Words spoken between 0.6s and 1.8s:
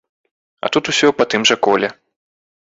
А тут усё па тым жа